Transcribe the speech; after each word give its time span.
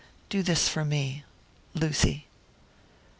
Do 0.29 0.41
this 0.41 0.67
for 0.67 0.83
me. 0.83 1.23
Lucy." 1.75 2.25